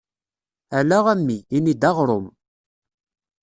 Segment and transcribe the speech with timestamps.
[0.77, 2.25] Ala a mmi, ini-d aɣrum.